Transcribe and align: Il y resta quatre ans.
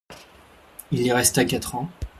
Il 0.91 1.03
y 1.05 1.11
resta 1.13 1.45
quatre 1.45 1.75
ans. 1.75 1.87